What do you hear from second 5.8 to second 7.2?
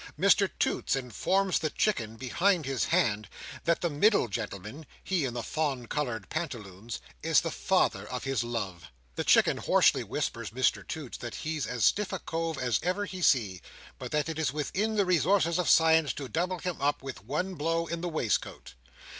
coloured pantaloons,